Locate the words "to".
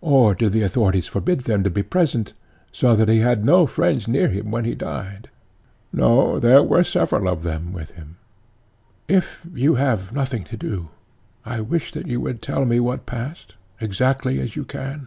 1.62-1.70, 10.42-10.56